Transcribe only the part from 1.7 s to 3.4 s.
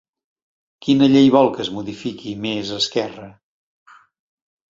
modifiqui Més Esquerra?